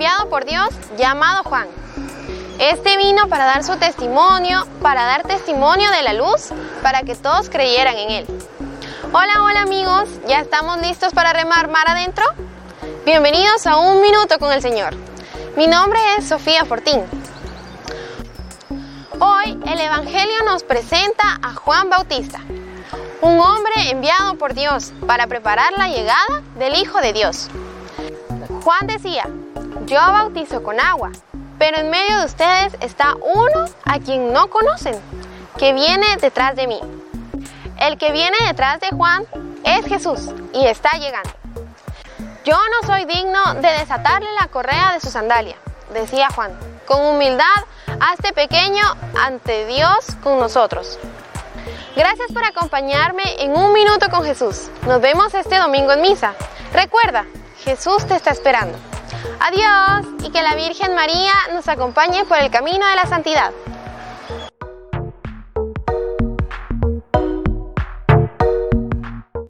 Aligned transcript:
enviado 0.00 0.30
por 0.30 0.46
Dios, 0.46 0.70
llamado 0.96 1.42
Juan. 1.44 1.66
Este 2.58 2.96
vino 2.96 3.28
para 3.28 3.44
dar 3.44 3.62
su 3.64 3.76
testimonio, 3.76 4.66
para 4.80 5.04
dar 5.04 5.24
testimonio 5.24 5.90
de 5.90 6.02
la 6.02 6.14
luz, 6.14 6.54
para 6.82 7.02
que 7.02 7.14
todos 7.14 7.50
creyeran 7.50 7.94
en 7.98 8.10
él. 8.10 8.26
Hola, 9.12 9.42
hola 9.42 9.60
amigos, 9.60 10.08
¿ya 10.26 10.40
estamos 10.40 10.80
listos 10.80 11.12
para 11.12 11.34
remar 11.34 11.68
mar 11.68 11.84
adentro? 11.86 12.24
Bienvenidos 13.04 13.66
a 13.66 13.76
Un 13.76 14.00
Minuto 14.00 14.38
con 14.38 14.50
el 14.50 14.62
Señor. 14.62 14.94
Mi 15.58 15.66
nombre 15.66 16.00
es 16.16 16.26
Sofía 16.26 16.64
Fortín. 16.64 17.02
Hoy 19.18 19.60
el 19.66 19.80
Evangelio 19.80 20.44
nos 20.46 20.62
presenta 20.62 21.38
a 21.42 21.52
Juan 21.52 21.90
Bautista, 21.90 22.40
un 23.20 23.38
hombre 23.38 23.90
enviado 23.90 24.36
por 24.36 24.54
Dios 24.54 24.94
para 25.06 25.26
preparar 25.26 25.74
la 25.76 25.88
llegada 25.88 26.42
del 26.58 26.74
Hijo 26.76 27.02
de 27.02 27.12
Dios. 27.12 27.48
Juan 28.64 28.86
decía, 28.86 29.28
yo 29.86 29.96
bautizo 29.96 30.62
con 30.62 30.80
agua, 30.80 31.10
pero 31.58 31.78
en 31.78 31.90
medio 31.90 32.18
de 32.18 32.24
ustedes 32.24 32.76
está 32.80 33.14
uno 33.16 33.66
a 33.84 33.98
quien 33.98 34.32
no 34.32 34.48
conocen, 34.48 34.94
que 35.58 35.72
viene 35.72 36.06
detrás 36.20 36.56
de 36.56 36.66
mí. 36.66 36.80
El 37.78 37.98
que 37.98 38.12
viene 38.12 38.36
detrás 38.46 38.80
de 38.80 38.90
Juan 38.90 39.24
es 39.64 39.86
Jesús 39.86 40.30
y 40.52 40.66
está 40.66 40.92
llegando. 40.98 41.30
Yo 42.44 42.56
no 42.56 42.86
soy 42.86 43.04
digno 43.04 43.54
de 43.54 43.68
desatarle 43.68 44.28
la 44.40 44.48
correa 44.48 44.92
de 44.92 45.00
su 45.00 45.10
sandalia, 45.10 45.56
decía 45.92 46.28
Juan. 46.34 46.50
Con 46.86 47.04
humildad, 47.04 47.44
hazte 48.00 48.32
pequeño 48.32 48.84
ante 49.20 49.66
Dios 49.66 50.16
con 50.22 50.38
nosotros. 50.38 50.98
Gracias 51.94 52.32
por 52.32 52.44
acompañarme 52.44 53.22
en 53.38 53.56
un 53.56 53.72
minuto 53.72 54.08
con 54.10 54.24
Jesús. 54.24 54.70
Nos 54.86 55.00
vemos 55.00 55.34
este 55.34 55.58
domingo 55.58 55.92
en 55.92 56.00
misa. 56.00 56.34
Recuerda, 56.72 57.26
Jesús 57.64 58.06
te 58.06 58.14
está 58.14 58.30
esperando. 58.30 58.78
Adiós 59.40 60.06
y 60.22 60.30
que 60.30 60.42
la 60.42 60.54
Virgen 60.54 60.94
María 60.94 61.32
nos 61.52 61.68
acompañe 61.68 62.24
por 62.24 62.38
el 62.38 62.50
camino 62.50 62.86
de 62.86 62.96
la 62.96 63.06
santidad. 63.06 63.52